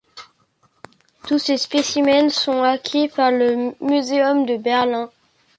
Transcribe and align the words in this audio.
Tous 1.27 1.37
ses 1.37 1.57
spécimens 1.57 2.31
sont 2.31 2.63
acquis 2.63 3.07
par 3.07 3.29
le 3.29 3.75
muséum 3.81 4.47
de 4.47 4.57
Berlin. 4.57 5.11